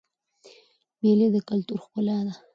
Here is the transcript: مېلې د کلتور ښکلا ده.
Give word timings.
مېلې 1.01 1.27
د 1.35 1.37
کلتور 1.49 1.77
ښکلا 1.83 2.17
ده. 2.27 2.33